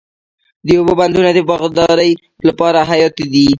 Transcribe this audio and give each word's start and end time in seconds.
د 0.65 0.67
اوبو 0.79 0.93
بندونه 0.99 1.29
د 1.33 1.39
باغدارۍ 1.49 2.11
لپاره 2.47 2.79
حیاتي 2.89 3.25
دي. 3.33 3.45